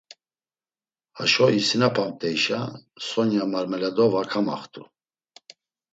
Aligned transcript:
Haşo 1.17 1.47
isinapamt̆eyşa, 1.59 2.59
Sonya 3.07 3.43
Marmeladova 3.51 4.21
kamaxt̆u. 4.31 4.83